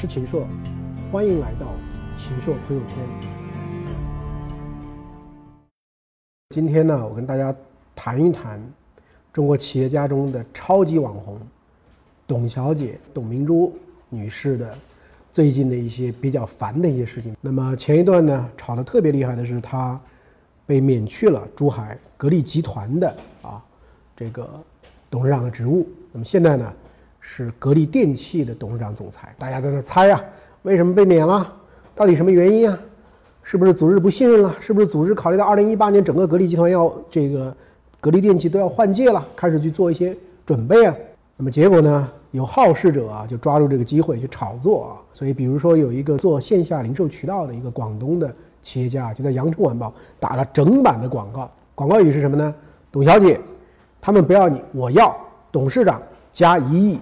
[0.00, 0.48] 是秦朔，
[1.12, 1.66] 欢迎来到
[2.16, 2.96] 秦朔朋友圈。
[6.48, 7.54] 今天呢，我跟大家
[7.94, 8.58] 谈一谈
[9.30, 11.38] 中国企业家中的超级网红
[12.26, 13.76] 董小姐董明珠
[14.08, 14.74] 女士的
[15.30, 17.36] 最近的一些比较烦的一些事情。
[17.38, 20.00] 那么前一段呢，吵得特别厉害的是她
[20.64, 23.62] 被免去了珠海格力集团的啊
[24.16, 24.48] 这个
[25.10, 25.86] 董事长的职务。
[26.10, 26.72] 那么现在呢？
[27.20, 30.20] 是格力电器的董事长总裁，大家都在猜呀，
[30.62, 31.54] 为什么被免了？
[31.94, 32.78] 到底什么原因啊？
[33.42, 34.54] 是不是组织不信任了？
[34.60, 37.54] 是不是组织考虑到二零一八年整个格力集团要这个
[38.00, 40.94] 格力电器都要换届了，开始去做一些准备啊？
[41.36, 42.08] 那么结果呢？
[42.32, 44.90] 有好事者啊，就抓住这个机会去炒作啊。
[45.12, 49.88] 所以比如说有一个做线下零售渠道的一个广东的企业家，就在《羊城晚报》
[50.20, 52.54] 打了整版的广告，广告语是什么呢？
[52.92, 53.40] 董小姐，
[54.00, 55.16] 他们不要你，我要
[55.50, 57.00] 董事长加一亿。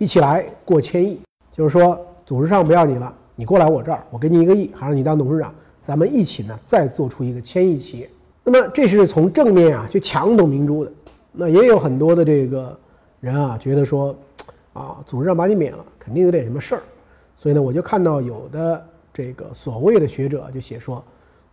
[0.00, 1.20] 一起来过千亿，
[1.52, 8.10] 就是说组织上不要你了，你过来我这儿，我给你一个亿，还让你当董事长，咱们一起呢再做出一个千亿企业。
[8.42, 10.92] 那么这是从正面啊去抢董明珠的。
[11.32, 12.74] 那也有很多的这个
[13.20, 14.16] 人啊觉得说，
[14.72, 16.82] 啊组织上把你免了，肯定有点什么事儿。
[17.36, 21.04] 所以呢，我就看到有的这个所谓的学者就写说，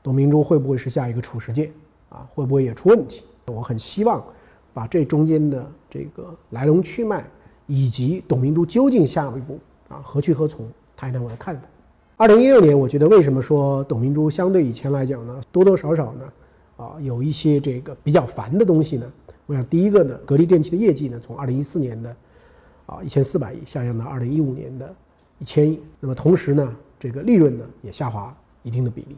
[0.02, 1.70] 董明珠会不会是下一个褚时健
[2.08, 2.26] 啊？
[2.34, 3.26] 会不会也出问题？
[3.48, 4.24] 我很希望
[4.74, 7.26] 把这中间的这个来龙去脉。
[7.68, 10.68] 以及董明珠究竟下一步啊何去何从？
[10.96, 11.62] 谈一谈我的看法。
[12.16, 16.26] 二零一六年，我觉得为什么说董明珠相对以前来讲呢，多多少少呢，
[16.78, 19.06] 啊有一些这个比较烦的东西呢？
[19.46, 22.16] 我想第一个呢，格力电器的业绩呢，从二零一四年的
[22.88, 24.96] 啊一千四百亿下降到二零一五年的
[25.38, 25.80] 一千亿。
[26.00, 29.16] 那么同时呢，这个利润呢也下滑一定的比例，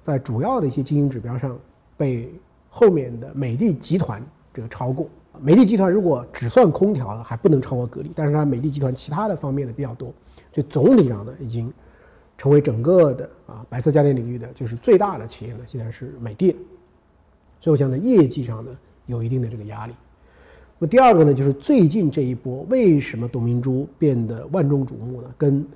[0.00, 1.58] 在主要的一些经营指标上
[1.96, 2.32] 被
[2.70, 5.06] 后面的美的集团这个超过。
[5.40, 10.12] 美的集团如果只算空调的还不能超过格力，但是它美的集团其他的方面的比较多，
[10.52, 11.72] 就总体上呢，已经
[12.36, 16.54] 成为整个的啊白色家电领域的就是最大的企业呢，现在是美的。
[17.60, 18.70] 所以我想在业绩上呢，
[19.06, 19.94] 有一定的这个压力。
[20.78, 25.28] 那么第二个呢，就是最近这一波为什么董明珠变得万众瞩目呢？
[25.36, 25.66] 跟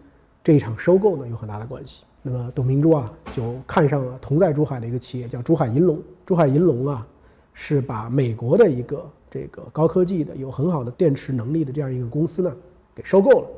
[0.45, 2.05] 这一场收购呢有很大的关系。
[2.23, 6.01] 那么董明珠啊，就看上了同在珠海的一个企业，叫珠海银隆。
[6.25, 7.05] 珠海银隆啊，
[7.53, 12.55] 是把美国的一个这个高科技的有很好的电池能力的这样一个公司呢，
[12.95, 13.49] 给收购了，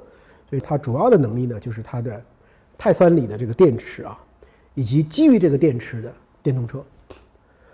[0.49, 2.23] 所以它主要的能力呢就是它的
[2.79, 4.17] 碳酸锂的这个电池啊，
[4.75, 6.15] 以及基于这个电池的
[6.45, 6.81] 电动车。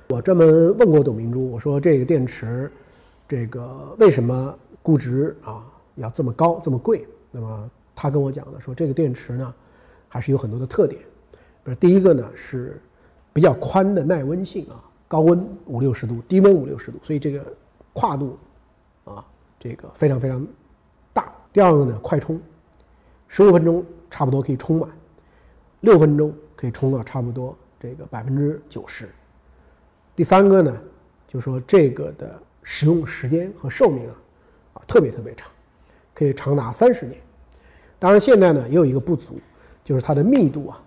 [0.09, 2.73] 我专门问过董明珠，我说这个电池，
[3.29, 5.63] 这个为什么估值啊
[5.97, 7.07] 要这么高这么贵？
[7.31, 9.55] 那么他跟我讲的说，这个电池呢
[10.09, 11.03] 还是有很多的特点，
[11.63, 12.81] 比如第一个呢是
[13.35, 17.45] 比较宽的耐温性啊，高温五六十度，低温五六十度，所以这个。
[18.01, 18.39] 跨度，
[19.05, 19.23] 啊，
[19.59, 20.47] 这个非常非常
[21.13, 21.31] 大。
[21.53, 22.41] 第二个呢，快充，
[23.29, 24.89] 十五分钟差不多可以充满，
[25.81, 29.07] 六分钟可以充到差不多这个百分之九十。
[30.17, 30.75] 第三个呢，
[31.29, 34.15] 就说这个的使用时间和寿命啊，
[34.73, 35.51] 啊特别特别长，
[36.15, 37.21] 可以长达三十年。
[37.99, 39.39] 当然现在呢也有一个不足，
[39.85, 40.83] 就是它的密度啊，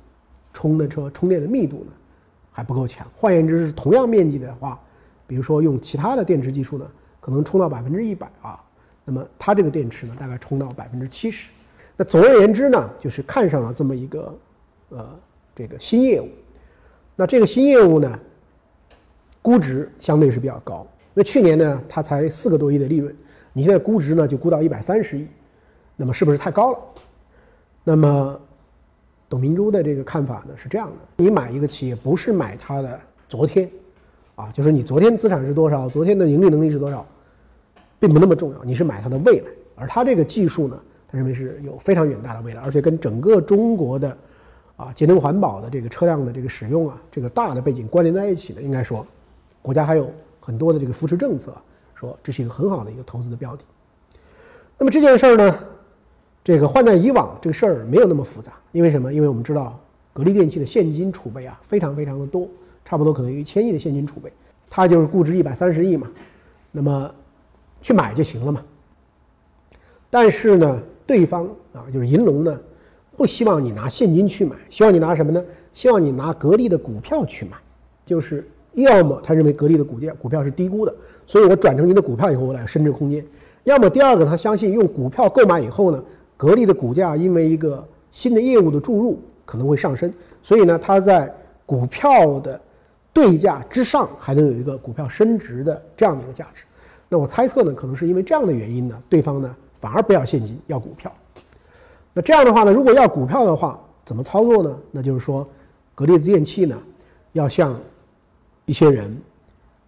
[0.52, 1.92] 充的车充电的密度呢
[2.52, 3.06] 还不够强。
[3.16, 4.80] 换言之，是同样面积的话。
[5.26, 6.86] 比如说用其他的电池技术呢，
[7.24, 8.62] 可能充到百分之一百啊，
[9.06, 11.50] 那么它这个电池呢，大概充到百分之七十。
[11.96, 14.38] 那总而言之呢，就是看上了这么一个
[14.90, 15.10] 呃
[15.56, 16.28] 这个新业务。
[17.16, 18.20] 那这个新业务呢，
[19.42, 20.86] 估值相对是比较高。
[21.14, 23.16] 那去年呢，它才四个多亿的利润，
[23.54, 25.26] 你现在估值呢就估到一百三十亿，
[25.96, 26.80] 那么是不是太高了？
[27.86, 28.38] 那么
[29.30, 33.72] 董明珠的这个看法呢是这样的：你买一个企业，不是买它的昨天。
[34.36, 37.06] 啊，就是你昨天资产是多少，昨天的盈利能力是多少，
[38.04, 38.62] 并不那么重要。
[38.66, 39.46] 你是买它的未来，
[39.76, 40.78] 而它这个技术呢，
[41.08, 44.18] 他认为是有非常远大的未来，而且跟整个中国的
[44.76, 48.62] 啊节能环保的这个车辆的这个使用啊，这个大的背景关联在一起的。
[48.62, 49.08] 应该说，
[49.62, 50.12] 国家还有
[50.42, 51.56] 很多的这个扶持政策，
[51.96, 53.64] 说这是一个很好的一个投资的标的。
[54.78, 55.60] 那么这件事儿呢，
[56.44, 59.14] 这个换在以往，这个事儿没有那么复杂，因为什么？
[59.14, 59.80] 因为我们知道
[60.12, 62.50] 格力电器的现金储备啊，非常非常的多。
[62.84, 64.30] 差不多可能有一千亿的现金储备，
[64.70, 66.06] 它就是估值一百三十亿嘛，
[66.70, 67.10] 那么
[67.84, 68.64] 去买就行了嘛。
[70.10, 72.60] 但是呢，对方啊，就是银龙呢，
[73.16, 75.44] 不希望你拿现金去买，希望你拿什么呢？
[75.74, 77.58] 希望你拿格力的股票去买，
[78.06, 80.96] 就是要么他认为格力的股价股票是低估的，
[81.28, 83.22] 所以我转成您的股票以后我来升值空间；
[83.64, 86.04] 要么第二个，他相信用股票购买以后呢，
[86.38, 90.14] 格力的股价因为一个新的业务的注入可能会上升，
[90.44, 91.34] 所以呢，他在
[91.66, 92.62] 股票的
[93.12, 96.64] 对价之上还能有一个股票升值的这样的一个价值，
[97.14, 101.14] 那我猜测呢，可能是因为这样的原因呢，对方呢反而不要现金，要股票。
[102.12, 104.76] 那这样的话呢，如果要股票的话，怎么操作呢？
[104.90, 105.48] 那就是说，
[105.94, 106.76] 格力电器呢，
[107.34, 107.80] 要向
[108.66, 109.16] 一些人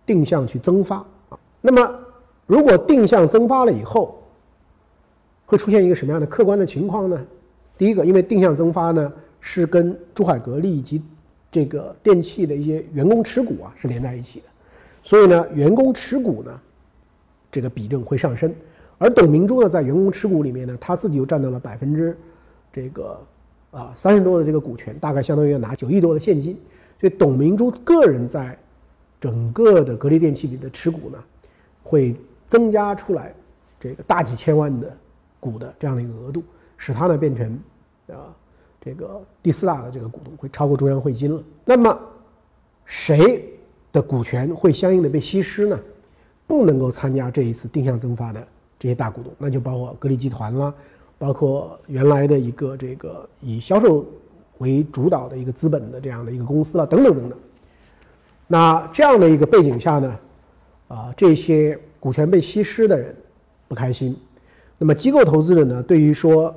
[0.05, 0.97] 定向去增发
[1.29, 1.39] 啊。
[1.61, 1.99] 那么，
[2.45, 4.21] 如果定向增发了以后，
[5.47, 7.19] 会出现一个什么样的客观的情况呢？
[7.75, 11.01] 第一个，因为定向增发呢是跟珠海格力以及
[11.51, 14.45] 这个电器的一些员工持股啊是连在一起的，
[15.01, 16.51] 所以呢，员工持股呢
[17.55, 18.53] 这个比重会上升。
[18.97, 22.17] 而董明珠呢，在员工持股里面呢，他自己又占到了百分之
[22.73, 23.17] 这个
[23.71, 26.57] 啊三十多的这个股权，大概相当于要拿九亿多的现金。
[26.99, 28.57] 所以董明珠个人在
[29.21, 31.17] 整个的格力电器里的持股呢，
[31.81, 32.13] 会
[32.45, 33.33] 增加出来
[33.79, 34.91] 这个大几千万的
[35.39, 36.43] 股的这样的一个额度，
[36.75, 37.57] 使它呢变成
[38.09, 38.35] 啊
[38.81, 41.41] 这个第四大的这个股东，会超过中央汇金了。
[41.63, 41.97] 那么
[42.83, 43.49] 谁
[43.93, 45.79] 的股权会相应的被稀释呢？
[46.47, 48.45] 不能够参加这一次定向增发的。
[48.77, 50.71] 这些大股东，那就包括格力集团啦，
[51.17, 54.05] 包括原来的一个这个以销售
[54.57, 57.39] 为主导的一个资本的这样的一个公司了，等等等等。
[58.47, 60.19] 那这样的一个背景下呢，
[60.89, 63.15] 啊，这些股权被稀释的人
[63.69, 64.15] 不开心。
[64.77, 66.53] 那么机构投资者呢，对于说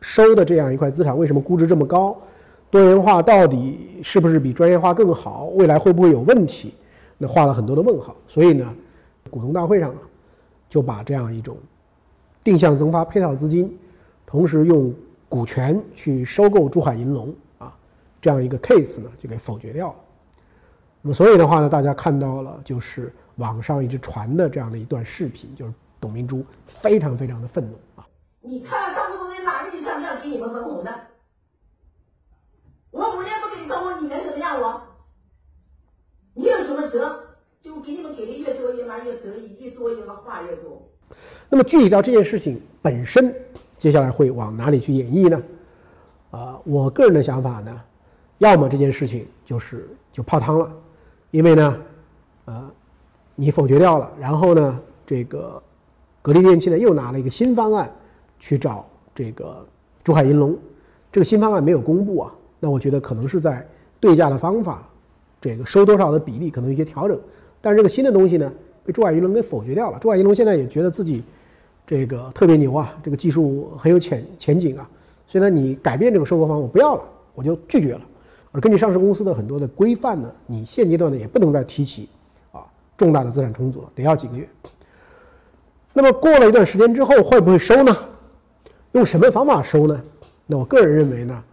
[0.00, 2.16] 收的这样一块资产为什么估值这么高，
[2.70, 6.72] 多元化到底是不是比专业化更好，未来会不会有问题，
[7.18, 8.16] 那画了很多的问号。
[8.28, 8.72] 所以呢，
[9.32, 9.98] 股东大会上啊。
[10.68, 11.58] 就把这样一种
[12.42, 13.78] 定向增发配套资金，
[14.24, 14.90] 同时用
[15.28, 17.76] 股权去收购珠海银隆啊，
[18.22, 19.96] 这样一个 case 呢，就给否决掉了。
[21.02, 28.08] 那么，所以的话呢，大家看到了，就是网上一直传的这样的一段视频，就是董明珠非常非常的愤怒啊。
[28.40, 30.90] 你看上市公司哪个形象要给你们分红的？
[32.92, 34.80] 我五年不给你分红，你能怎么样我？
[36.32, 37.22] 你有什么辙？
[37.62, 40.82] 就给你们给的越多，越嘛越得意，越多越嘛话越多。
[41.48, 43.32] 那么具体到这件事情本身，
[43.76, 45.40] 接下来会往哪里去演绎呢？
[46.32, 47.80] 啊，我个人的想法呢，
[48.38, 50.72] 要么这件事情就是就泡汤了，
[51.30, 51.76] 因为呢，
[52.46, 52.68] 呃，
[53.36, 55.62] 你否决掉了，然后呢，这个
[56.20, 57.94] 格力电器呢又拿了一个新方案
[58.40, 58.84] 去找
[59.14, 59.64] 这个
[60.02, 60.58] 珠海银隆，
[61.12, 63.64] 这个新方案没有公布啊，那我觉得可能是在
[64.00, 64.88] 对价的方法，
[65.40, 67.20] 这个收多少的比例可能有些调整。
[67.62, 68.52] 但是这个新的东西呢，
[68.84, 69.98] 被珠海银隆给否决掉了。
[70.00, 71.22] 珠海银隆现在也觉得自己
[71.86, 74.90] 这个特别牛啊，这个技术很有前前景啊，
[75.28, 77.02] 所以呢，你改变这个收购方，我不要了，
[77.36, 78.00] 我就拒绝了。
[78.50, 82.08] 而根据上市公司的很多的规范呢，你现阶段呢也不能再提起
[82.50, 82.66] 啊
[82.96, 84.48] 重大的资产重组了，得要几个月。
[85.92, 87.96] 那么过了一段时间之后，会不会收呢？
[88.90, 90.02] 用什么方法收呢？
[90.46, 91.44] 那我个人认为呢，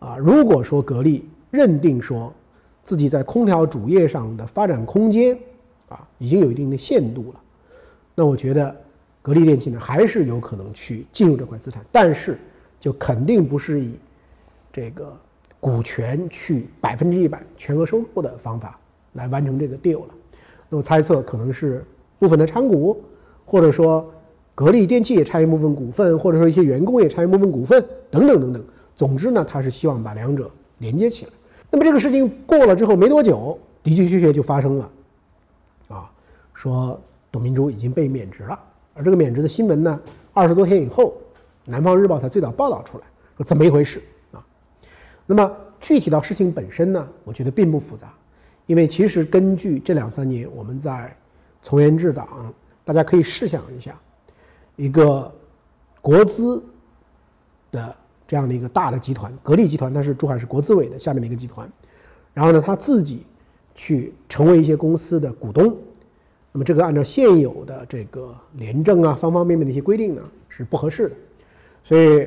[0.00, 2.32] 啊，如果说格力认定说。
[2.84, 5.36] 自己在空调主业上的发展空间，
[5.88, 7.40] 啊，已经有一定的限度了。
[8.14, 8.76] 那我觉得，
[9.22, 12.38] 格力电器呢，还是有可能去进入这块资产，但是
[12.78, 13.98] 就肯定不是以
[14.70, 15.16] 这个
[15.58, 18.78] 股权去百分之一百全额收购的方法
[19.14, 20.14] 来完成这个 deal 了。
[20.68, 21.84] 那我猜测可能是
[22.18, 23.02] 部分的参股，
[23.46, 24.08] 或者说
[24.54, 28.62] 格力电器也参一部分股份，或者说一些员工也参一部分股份，等等等等。
[28.94, 31.32] 总之呢，他是希望把两者连接起来。
[31.74, 34.90] 那么这个事情过了之后没多久，的的确确就发生了，
[35.88, 36.08] 啊，
[36.52, 37.00] 说
[37.32, 38.56] 董明珠已经被免职了。
[38.94, 40.00] 而这个免职的新闻呢，
[40.32, 41.06] 二十多天以后，
[41.64, 43.04] 《南方日报》才最早报道出来，
[43.36, 44.00] 说怎么一回事
[44.30, 44.38] 啊？
[45.26, 45.50] 那么
[45.80, 48.14] 具体到事情本身呢，我觉得并不复杂，
[48.66, 51.12] 因为其实根据这两三年我们在
[51.60, 52.54] 从严治党，
[52.84, 53.98] 大家可以试想一下，
[54.76, 55.34] 一个
[56.00, 56.64] 国资
[57.72, 57.96] 的。
[58.34, 61.70] 这样的一个大的集团，格力集团，它是珠海市国资委的下面的一个集团，
[62.32, 63.22] 然后呢，他自己
[63.76, 65.76] 去成为一些公司的股东，
[66.50, 71.14] 那么这个按照现有的这个廉政啊方方面面的一些规定呢是不合适的，
[71.84, 72.26] 所以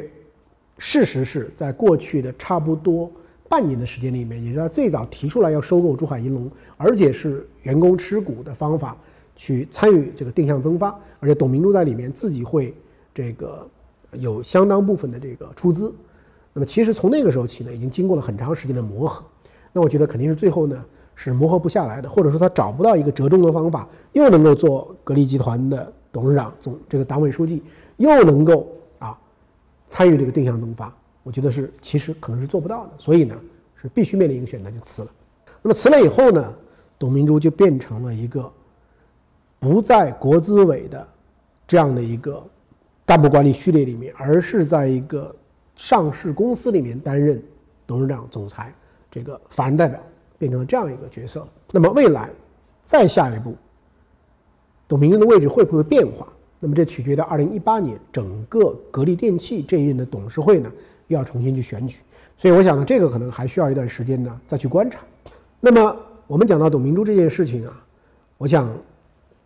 [0.78, 3.12] 事实是在过去的差不多
[3.50, 8.96] 半年的时间里面，也就是他最早提出来要收购珠海银隆，而且是员工持股的方法
[9.36, 12.74] 去参与这个定向增发，而且董明珠在里面自己会
[13.14, 13.68] 这个。
[14.14, 15.94] 有相当部分的这个出资，
[16.54, 19.26] 那么其实从那个时候起呢，已经经过了很长时间的磨合。
[19.74, 20.84] 那我觉得肯定是最后呢
[21.14, 27.62] 是磨合不下来的，或者说他找不到一个折中的方法，又能够做格力集团的董事长、总这个党委书记，
[27.98, 29.16] 又能够啊
[29.88, 32.94] 参与这个定向增发，我觉得是其实可能是做不到的。
[32.98, 33.36] 所以呢
[33.76, 35.12] 是必须面临一个选择，就辞了。
[35.62, 36.54] 那么辞了以后呢，
[36.98, 38.52] 董明珠就变成了一个
[39.60, 41.08] 不在国资委的
[41.68, 42.44] 这样的一个。
[43.08, 45.34] 干部管理序列里面，而是在一个
[45.78, 47.42] 上市公司里面担任
[47.88, 48.74] 董事长、总裁，
[49.10, 49.98] 这个法人代表
[50.38, 51.48] 变成了这样一个角色。
[51.72, 52.30] 那么未来
[52.82, 53.56] 再下一步，
[54.90, 56.28] 董明珠的位置会不会变化？
[56.60, 60.70] 那么这取决于二零一八年整个格力电器这一任的董事会呢
[61.08, 62.00] 又要重新去选举，
[62.38, 65.00] 所以我想呢，这个可能还需要一段时间呢再去观察。
[65.62, 65.96] 那么
[66.28, 67.86] 我们讲到董明珠这件事情啊，
[68.38, 68.70] 我想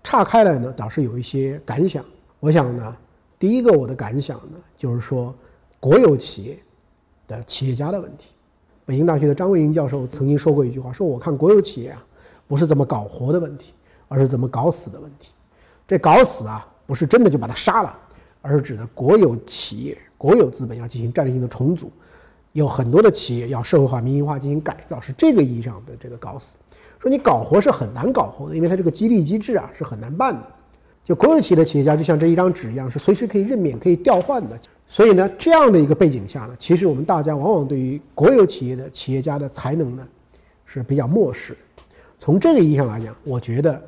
[0.01, 2.03] 岔开来呢，倒是有一些感想。
[2.39, 2.97] 我想呢，
[3.41, 5.33] 第一个我的感想呢，就是说
[5.79, 6.59] 国有企业
[7.27, 8.29] 的企业家的问题。
[8.85, 12.05] 北京大学的张卫英教授曾经说过一句话，说我看国有企业啊，
[12.47, 13.73] 不是怎么搞活的问题，
[14.07, 15.31] 而是怎么搞死的问题。
[15.87, 16.67] 这搞死啊。
[16.85, 17.97] 不是真的就把它杀了，
[18.41, 21.89] 而是指的国有企业、国有资本要进行战略性的重组，
[22.51, 26.57] 有很多的企业要社会化、民营化进行改造，是这个意义上的这个搞死。
[26.99, 30.41] 说你搞活是很难搞活的，因为它这个激励机制啊是很难办的。
[31.03, 34.59] 就国有企业的企业家就像这一张纸一样，是随时可以任免、可以调换的。
[34.87, 40.07] 所以呢，这样的一个背景下呢，其实我们大家往往对于国有企业的企业家的才能呢
[40.65, 41.57] 是比较漠视。
[42.19, 43.81] 从这个意义上来讲，我觉得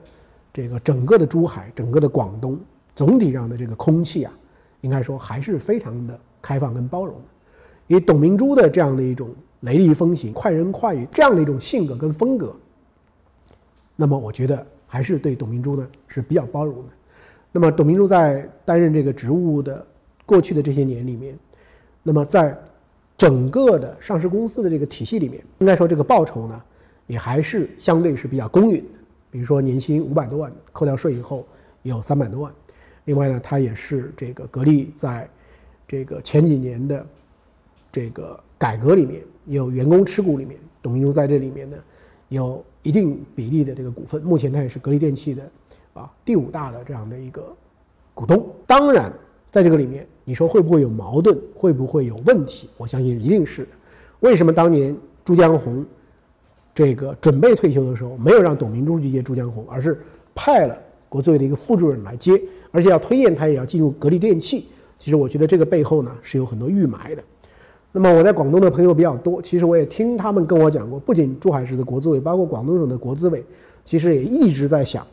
[0.51, 2.60] 这个整个的珠海、整个的广东。
[2.96, 4.32] 总体上的这个空气啊，
[4.82, 7.24] 应该说还是非常的开放跟包容的。
[7.88, 9.29] 以董明珠的这样的一种
[9.62, 12.55] 雷厉风行、快人快语这样的一种性格跟风格，
[13.96, 16.89] 那么我觉得还是对董明珠呢是比较包容的。
[17.53, 19.86] 那么董明珠在担任这个职务的
[20.25, 21.38] 过去的这些年里面，
[22.01, 22.57] 那么在
[23.15, 26.62] 整个的上市公司的这个体系里面，应该说这个报酬呢
[27.05, 29.00] 也还是相对是比较公允的。
[29.29, 31.48] 比如说年薪五百多万，扣掉税以后
[31.83, 32.51] 有三百多万。
[33.05, 35.29] 另外呢，它也是这个格力在
[35.88, 37.05] 这个前几年的
[37.91, 41.77] 这个改革里面，也有员工持股里面，董明珠在这里面呢
[42.29, 44.22] 有一定比例的这个股份。
[44.24, 45.43] 目前它也是格力电器的
[45.94, 47.44] 啊第五大的这样的一个
[48.14, 48.46] 股东。
[48.68, 49.12] 当然，
[49.50, 52.70] 在这个里面，你说会不会有矛盾，会不会有问题？
[52.78, 53.70] 我相信一定是的。
[54.20, 55.86] 为什么当年朱江洪
[56.74, 60.02] 这个准备退休的时候，没有让董明珠去接朱江洪，而是
[60.34, 60.78] 派了
[61.10, 62.42] 国资委的一个副主任来接？
[62.72, 64.66] 而且要推荐他也要进入格力电器，
[64.98, 67.24] 其实我觉得这个背后呢是有很多预埋的。
[67.92, 73.46] 那么我在广东的朋友比较多，其实我也听他们跟我讲过，不仅珠海市的国资委，包括广东省的国资委，
[73.86, 75.06] 其实也一直在想，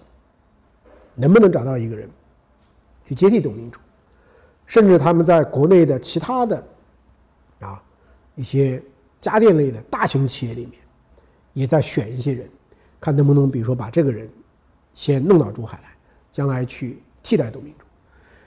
[1.20, 2.08] 能不能找到一个人
[3.04, 3.78] 去接替董明珠，
[4.66, 6.64] 甚至他们在国内的其他的
[7.60, 7.82] 啊
[8.34, 8.82] 一些
[9.20, 10.80] 家电类的大型企业里面，
[11.52, 12.48] 也在选一些人，
[13.00, 14.28] 看能不能比如说把这个人
[14.94, 15.90] 先弄到珠海来，
[16.32, 17.02] 将来去。
[17.22, 17.84] 替代董明珠，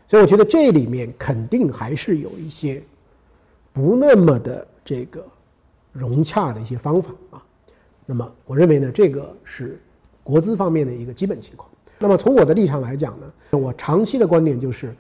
[0.08, 2.82] 所以我觉得这里面肯定还是有一些
[3.72, 5.24] 不那么的这个
[5.92, 7.46] 融洽的一些方法啊。
[8.04, 9.80] 那么我认为呢，这个是
[10.24, 11.70] 国资方面的一个基本情况。
[12.00, 14.94] 那么从我的立场来讲呢，我长期的观点就是，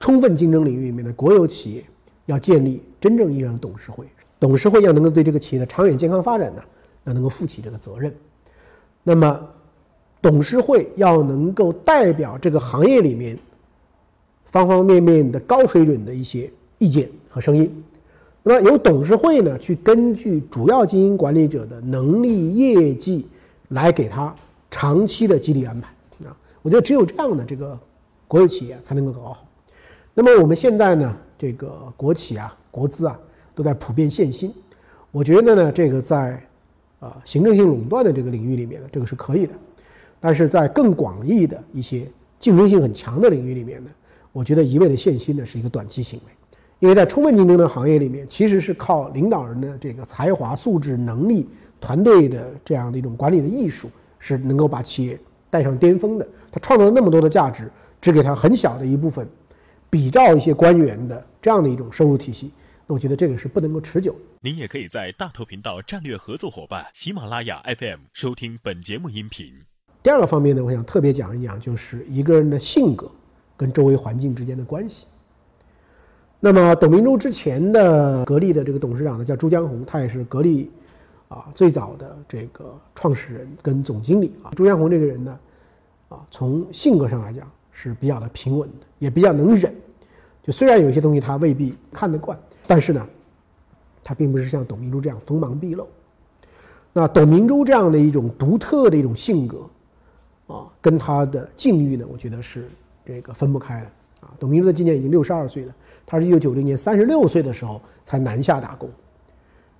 [0.00, 1.84] 充分竞争领域里面的国有企业
[2.26, 4.06] 要建立真正意义上的董事会，
[4.38, 6.62] 董事会要能够对这个企业的长远健康发展呢，
[7.04, 8.14] 要能够负起这个责任。
[9.02, 9.40] 那么。
[10.22, 13.38] 董事会要能够代表这个行业里面
[14.46, 17.70] 方方面面的高水准的一些意见和声音，
[18.42, 23.24] 那么由董事会呢去根据主要经营管理者的能力业绩
[23.68, 24.34] 来给他
[24.76, 25.88] 长期的激励安排
[26.26, 27.78] 啊，我觉得只有这样的这个
[28.28, 29.42] 国有企业才能够搞好。
[30.12, 33.18] 那么我们现在呢，这个国企啊、国资啊
[33.54, 34.52] 都在普遍限薪，
[35.10, 36.38] 我觉得呢，这个在
[37.00, 39.54] 啊行政性垄断的这个领域里面呢，这个是可以的。
[40.20, 42.06] 但是在更广义的一些
[42.38, 43.90] 竞争性很强的领域里面呢，
[44.30, 46.32] 我觉得一味的限薪呢是一个短期行为，
[46.80, 51.48] 因为在充分竞争的行业里面，其实是靠领导人的这个才华、素质、能力、
[51.80, 55.18] 团队的这样的一种管理的艺术，是能够把企业
[55.50, 56.28] 带上巅峰的。
[56.50, 57.70] 他创造了那么多的价值，
[58.00, 59.28] 只给他很小的一部分，
[59.90, 62.50] 比照一些官员的这样的一种收入体系，
[62.86, 64.14] 那我觉得这个是不能够持久。
[64.40, 69.52] 您也可以在大头频道战略合作伙伴喜马拉雅 FM 收听本节目音频。
[70.02, 73.10] 第二个方面呢，我想特别讲一讲，就是一个人的性格
[73.56, 75.06] 跟周围环境之间的关系。
[76.38, 80.70] 那么，董明珠之前的格力的这个董事长呢，叫朱江红，他也是格力
[81.28, 84.50] 啊最早的这个创始人跟总经理啊。
[84.54, 85.38] 朱江洪这个人呢，
[86.08, 89.74] 啊，从性格上来讲是比较的平稳的，也比较能忍。
[90.42, 93.06] 就虽然有些东西他未必看得惯，但是呢，
[94.04, 95.88] 他并不是像董明珠这样锋芒毕露。
[96.92, 99.58] 那董明珠这样的一种独特的一种性格。
[100.46, 102.68] 啊，跟他的境遇呢，我觉得是
[103.04, 103.86] 这个分不开的
[104.20, 104.32] 啊。
[104.38, 105.74] 董明珠的今年已经六十二岁了，
[106.06, 108.88] 她是一九九零年三十六岁的时候才南下打工。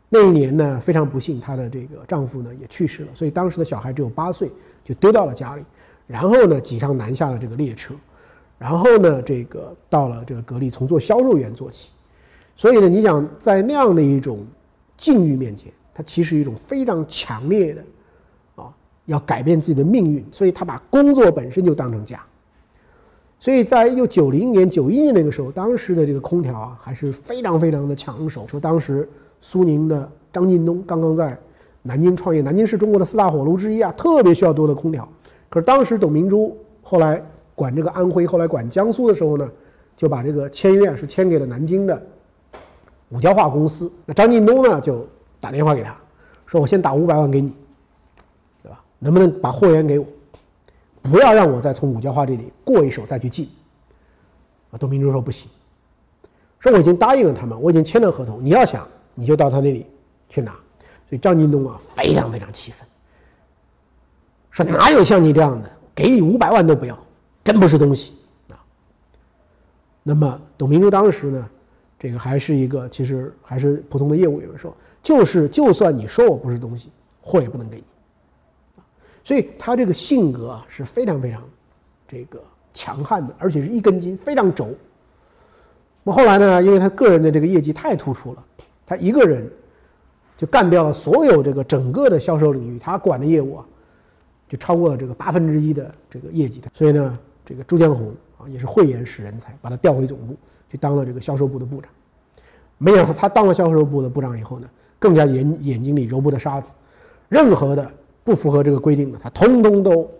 [0.08, 4.50] 那一年呢，非常不幸，她的这个丈夫呢也去世了，所以当时的小孩只有八岁，
[4.84, 5.64] 就丢到了家里。
[6.06, 7.92] 然后呢，挤上南下的这个列车，
[8.58, 11.90] 然后呢，这个到了这个格力，从做销售员做起。
[12.54, 14.46] 所以呢，你想在那样的一种
[14.96, 17.84] 境遇面前，他其实一种非常强烈的
[18.54, 18.72] 啊。
[19.06, 22.24] 要改变自己的命运，所以他把工作本身就当成家。
[23.38, 28.46] 所以在一九九零年、九一年那个时候，当时的这个空调啊还是非常非常的抢手。
[28.46, 29.08] 说当时
[29.40, 31.38] 苏宁的张近东刚刚在
[31.82, 35.06] 南京创业，南京是中国的四大火炉之一啊，特别需要多的空调。
[35.48, 37.22] 可是当时董明珠后来
[37.54, 39.48] 管这个安徽，后来管江苏的时候呢，
[39.96, 42.02] 就把这个签约啊是签给了南京的
[43.10, 43.92] 五交化公司。
[44.06, 45.06] 那张近东呢就
[45.40, 45.96] 打电话给他，
[46.46, 47.52] 说我先打五百万给你，
[48.62, 48.82] 对吧？
[48.98, 50.06] 能不能把货源给我？
[51.10, 53.48] 不要让我再从五交化这里过一手再去进。
[54.70, 55.48] 啊，董明珠说不行，
[56.58, 59.86] 说我已经答应了他们，我已经签了合同，你要想你就到他那里
[60.28, 60.52] 去拿。
[61.08, 62.84] 所以张近东啊非常非常气愤，
[64.50, 66.98] 说哪有像你这样的，给你五百万都不要，
[67.44, 68.14] 真不是东西
[68.50, 68.58] 啊。
[70.02, 71.48] 那么董明珠当时呢，
[71.96, 77.84] 这个还是一个其实还是普通的业务员，说就是就算你说我不是东西，货也不能给你。
[79.26, 81.42] 所以他这个性格啊是非常非常
[82.06, 82.40] 这个
[82.72, 84.68] 强悍的，而且是一根筋，非常轴。
[86.04, 88.44] 那么后来呢，因为他个人的这个业绩太突出了，
[88.86, 89.50] 他一个人
[90.36, 93.66] 就干掉了所有这个整个的销售领域，他管的业务啊，
[94.48, 96.62] 就超过了这个八分之一的这个业绩。
[96.72, 100.36] 所以呢，这个朱江红啊也是慧眼识人才，把他调回总部
[100.70, 101.90] 去当了这个销售部的部长。
[102.78, 106.72] 没想到他当了销售部的部长以后呢，更加眼眼睛里揉不得沙子，
[107.28, 107.90] 任何的。
[108.26, 110.10] 不符合这个规定的，他通通都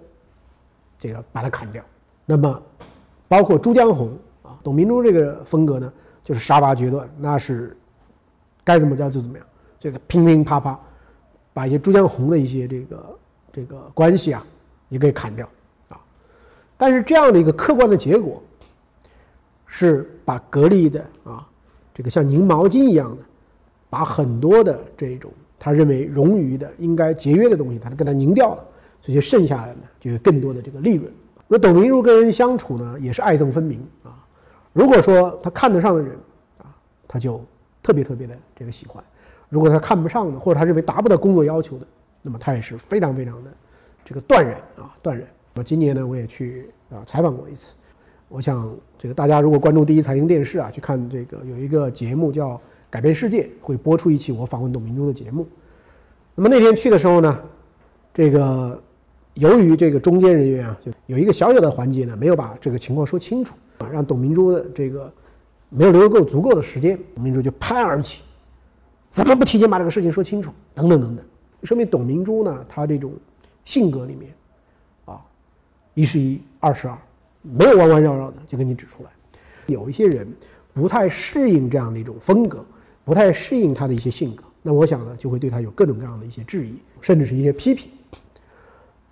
[0.96, 1.82] 这个把它砍掉。
[2.24, 2.62] 那么，
[3.26, 7.76] 包括朱江红啊，董明珠这个风格呢，就是杀伐决断，那是
[8.62, 9.44] 该怎么着就怎么样，
[9.80, 10.78] 就他乒乒啪啪，
[11.52, 13.18] 把一些朱江红的一些这个
[13.52, 14.46] 这个关系啊
[14.88, 15.48] 也给砍掉
[15.88, 15.98] 啊。
[16.76, 18.40] 但是这样的一个客观的结果，
[19.66, 21.44] 是把格力的啊
[21.92, 23.22] 这个像拧毛巾一样的，
[23.90, 25.28] 把很多的这种。
[25.58, 28.64] 他认为冗余的、应该节约的东西，他都给它拧掉了，
[29.00, 31.10] 所以就剩下来呢，就有更多的这个利润。
[31.48, 34.12] 那董明珠跟人相处呢，也是爱憎分明啊。
[34.72, 36.12] 如果说他看得上的人
[36.58, 36.68] 啊，
[37.08, 37.42] 他就
[37.82, 39.02] 特别特别的这个喜欢；
[39.48, 41.86] 如果他看不上的，或者他认为达不到工作要求的，
[42.20, 43.50] 那么他也是非常非常的
[44.04, 45.26] 这个断然啊，断然。
[45.54, 47.74] 我今年呢，我也去啊采访过一次。
[48.28, 52.60] 我想这个大家如果关注第一财经电视啊，去看这个有一个节目叫。
[52.96, 55.46] 改变世界会播出一期我访问董明珠的节目。
[56.34, 57.42] 那么那天去的时候呢，
[58.14, 58.82] 这个
[59.34, 65.12] 由于这个中间人员啊，就有一个小小的环节呢，没有把这个情况说清楚啊，让董明珠的这个
[65.68, 68.22] 没有留够足够的时间，董明珠就拍案而起，
[69.10, 70.50] 怎么不提前把这个事情说清楚？
[70.74, 71.22] 等等等等，
[71.64, 73.12] 说明董明珠呢，她这种
[73.66, 74.32] 性格里面
[75.04, 75.22] 啊，
[75.92, 76.96] 一是一，二是二，
[77.42, 79.10] 没有弯弯绕绕的就给你指出来。
[79.66, 80.26] 有一些人
[80.72, 82.64] 不太适应这样的一种风格。
[83.06, 87.88] 不太适应他的一些性格，那我想呢，就会对他有各种各样的一些质疑，甚至是一些批评。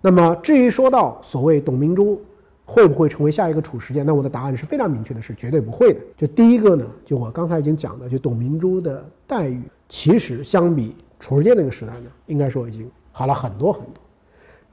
[0.01, 2.21] 那么至于说到所谓董明珠
[2.65, 6.01] 会不会成为下一个褚时健，那我的答案是非常明确的，是绝对不会的。
[6.17, 14.03] 就第一个呢，就我刚才已经讲的，就董明珠的待遇，其实相比褚时健那个时代呢，应该说已经好了很多很多。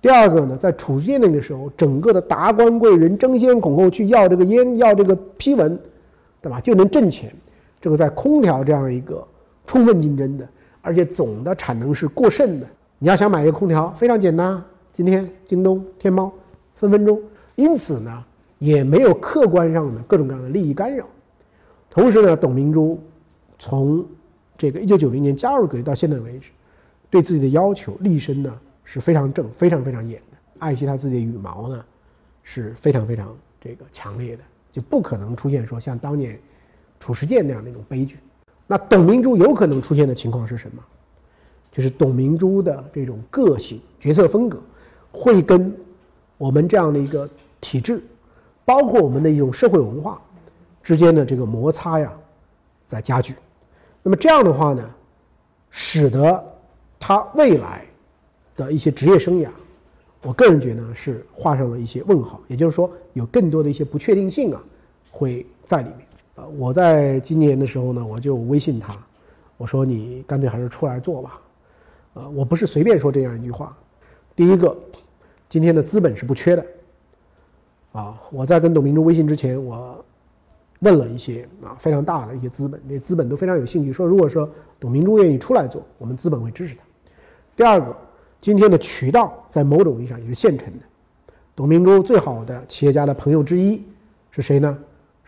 [0.01, 5.79] 第二个呢，在褚时健那个时候，整个的达官贵人争先恐后去要这个烟，要这个批文，
[6.41, 6.59] 对吧？
[6.59, 7.31] 就能挣钱。
[7.81, 9.27] 这个在空调这样一个
[9.65, 10.47] 充分竞争的，
[10.81, 12.67] 而且总的产能是过剩的，
[12.99, 14.63] 你要想买一个空调非常简单，
[14.93, 16.31] 今天京东、天猫
[16.75, 17.19] 分分钟。
[17.55, 18.23] 因此呢，
[18.59, 21.05] 也没有客观上的各种各样的利益干扰。
[21.89, 23.01] 同时呢，董明珠
[23.57, 24.05] 从
[24.57, 26.51] 这个一九九零年加入格力到现在为止，
[27.09, 31.83] 对自己的要求立身呢是非常正、非常非常严的，爱惜他自己的羽毛呢
[32.43, 36.39] 是非常非常这个强烈的，就不可能出现说像当年。
[37.01, 38.19] 褚时健那样的一种悲剧，
[38.67, 40.81] 那董明珠有可能出现的情况是什么？
[41.71, 44.61] 就是董明珠的这种个性、决策风格，
[45.11, 45.75] 会跟
[46.37, 47.27] 我们这样的一个
[47.59, 48.03] 体制，
[48.63, 50.21] 包括我们的一种社会文化
[50.83, 52.11] 之间的这个摩擦呀，
[52.85, 53.33] 在加剧。
[54.03, 54.87] 那么这样的话呢，
[55.69, 56.43] 使得
[56.99, 57.85] 他未来
[58.55, 59.47] 的一些职业生涯，
[60.21, 62.41] 我个人觉得是画上了一些问号。
[62.47, 64.61] 也就是说，有更多的一些不确定性啊，
[65.09, 66.05] 会在里面。
[66.35, 68.95] 呃，我在今年的时候呢，我就微信他，
[69.57, 71.41] 我说你干脆还是出来做吧。
[72.13, 73.75] 呃，我不是随便说这样一句话。
[74.35, 74.77] 第一个，
[75.49, 76.65] 今天的资本是不缺的。
[77.91, 80.03] 啊，我在跟董明珠微信之前，我
[80.79, 86.81] 问了一些啊非常大的一些资本，这些资本都非常有兴趣，说如果说董明珠愿意出来做，我们资本会支持他。
[87.55, 87.95] 第二个，
[88.39, 90.85] 今天的渠道在某种意义上也是现成的。
[91.53, 93.83] 董明珠最好的企业家的朋友之一
[94.31, 94.77] 是谁呢？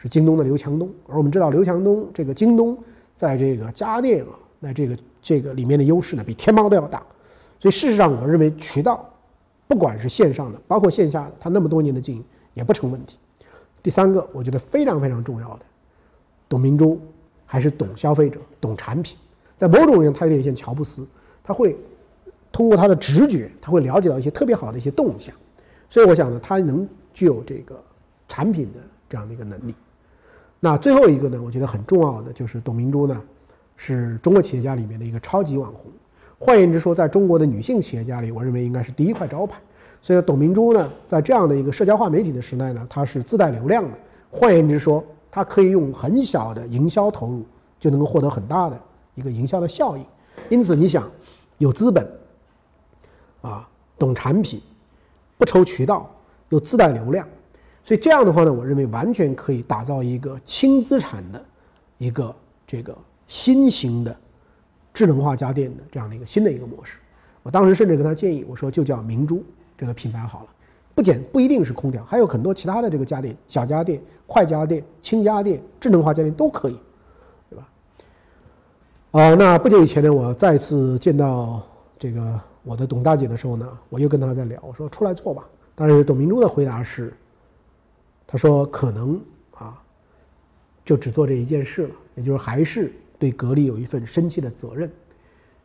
[0.03, 2.77] 是京东的刘强东，而我们知道刘强东这个京东
[3.15, 7.01] 在这个家电啊，那这个这个里面的优势呢，比天猫都要大。
[7.57, 9.09] 所以事实上，我认为渠道，
[9.65, 12.21] 不管是线上的，包括线下的，它那么多年的经营
[12.53, 13.17] 也不成问题。
[13.81, 15.65] 第三个，我觉得非常非常重要的，
[16.49, 16.99] 董明珠
[17.45, 19.17] 还是懂消费者、懂产品，
[19.55, 21.07] 在某种意义上，他有点像乔布斯，
[21.41, 21.77] 他会
[22.51, 25.33] 通过他的直觉，他会了解到一些特别好的一些动向，
[25.89, 27.81] 所以我想呢，他能具有这个
[28.27, 29.73] 产品的这样的一个能力。
[30.65, 33.21] 那最后一个呢，我觉得很重要的就是董明珠呢，
[33.75, 35.91] 是中国企业家里面的一个超级网红。
[36.39, 39.59] 换言之说，在中国的女性企业家里，我认为应该是第一块招牌。
[40.01, 43.89] 所以，董明珠呢，在这样的一个社交化媒体的时代呢，她是自带流量的。
[44.31, 47.43] 换言之说，她可以用很小的营销投入
[47.77, 48.79] 就能够获得很大的
[49.15, 50.05] 一个营销的效应。
[50.47, 51.11] 因此，你想
[51.57, 52.09] 有资本
[53.41, 53.67] 啊，
[53.99, 54.61] 懂产品，
[55.37, 56.09] 不愁渠道，
[56.47, 57.27] 又自带流量，
[57.83, 61.45] 所以这样的话呢，我认为完全可以打造一个轻资产的
[61.97, 62.33] 一个
[62.65, 64.15] 这个新型的
[64.93, 66.97] 智能化家电的这样的一个新的一个模式。
[67.41, 69.43] 我当时甚至跟他建议，我说就叫明珠。
[69.75, 70.45] 这个品牌好了，
[70.93, 76.79] 不仅不一定是空调，还有很多其他的这个家电，小家电、快家电、轻家电、智能化家电都可以，
[77.49, 77.67] 对吧？
[79.11, 81.61] 啊，那不久以前呢，我再次见到
[81.97, 85.43] 这个我的董大姐的时候呢，我又跟她在聊，我说出来做吧。
[85.75, 87.11] 但是董明珠的回答是，
[88.33, 89.21] 他说可能
[89.53, 89.79] 啊，
[90.83, 94.91] 就只做这一件事了，也就是还是对格力有一份深切的责任，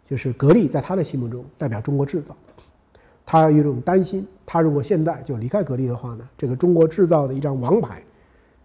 [0.07, 2.37] 就是格力在他的心目中代表中国制造。
[3.25, 8.03] 他有一种担心，他如果现在就离开格力的话呢，这个中国制造的一张王牌，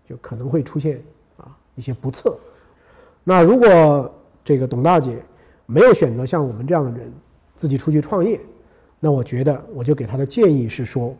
[0.05, 1.01] 就可能会出现
[1.37, 2.37] 啊一些不测。
[3.23, 4.13] 那如果
[4.43, 5.23] 这个董大姐
[5.65, 7.09] 没有选择像我们这样的人
[7.55, 8.37] 自己出去创业，
[8.99, 11.15] 那我觉得我就给她的建议是说，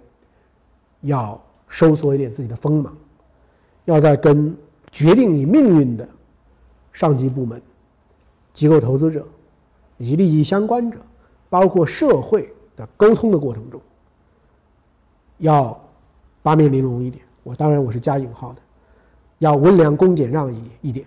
[1.00, 1.42] 要
[1.74, 2.96] 收缩一点自己的锋芒，
[3.86, 4.56] 要在跟
[4.92, 6.08] 决定你命运的
[6.92, 7.60] 上级部门、
[8.54, 9.28] 机构投资者
[9.98, 11.00] 以及利益相关者，
[11.50, 12.48] 包括社会。
[12.76, 13.80] 的沟通的过程中，
[15.38, 15.80] 要
[16.42, 17.24] 八面玲珑一点。
[17.44, 18.60] 我当然我是加引号的，
[19.38, 21.06] 要温良恭俭让一一点。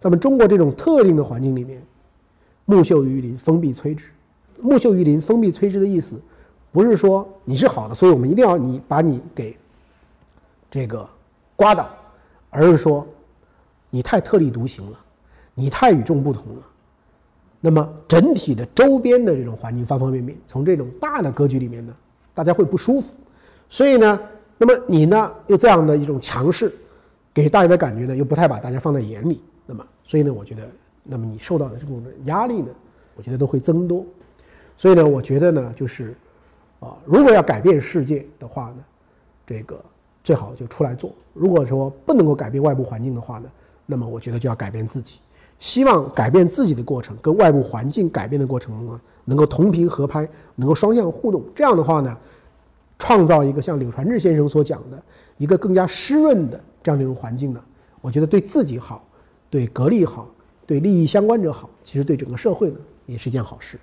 [0.00, 1.80] 咱们中国这种特定的环境里面，
[2.64, 4.06] 木秀于林，风必摧之。
[4.60, 6.20] 木秀于林，风必摧之的意思，
[6.72, 9.56] 不是说你是好的，所以我们一定要你把你给
[10.70, 11.08] 这个
[11.54, 11.88] 刮倒，
[12.50, 13.06] 而是说
[13.90, 14.98] 你太特立独行了，
[15.54, 16.62] 你太与众不同了。
[17.60, 21.94] 那么整体的周边的这种环境方方面面，从这种大的格局里面呢，
[22.34, 23.08] 大家会不舒服。
[23.68, 24.20] 所以呢，
[24.58, 26.72] 那么你呢又这样的一种强势，
[27.32, 29.42] 给大家的感觉呢又不太把大家放在眼里。
[29.64, 30.68] 那么，所以呢，我觉得，
[31.02, 32.68] 那么你受到的这种压力呢，
[33.16, 34.06] 我觉得都会增多。
[34.76, 36.14] 所以呢，我觉得呢，就是
[36.78, 38.84] 啊，如果要改变世界的话呢，
[39.44, 39.82] 这个
[40.26, 41.12] 最好就出来做。
[41.32, 43.48] 如果说不能够改变外部环境的话呢，
[43.86, 45.20] 那么我觉得就要改变自己。
[45.60, 51.44] 希望改变自己的过程跟外部环境改变的过程中啊，能够同频合拍，能够双向互动。
[51.54, 52.18] 这样的话呢，
[52.98, 55.00] 创造一个像柳传志先生所讲的
[55.38, 57.62] 一个更加湿润的这样的一种环境呢，
[58.00, 59.06] 我觉得对自己好，
[59.48, 60.28] 对格力好，
[60.66, 63.78] 对利益相关者好，其实对整个社会呢也是一件好事。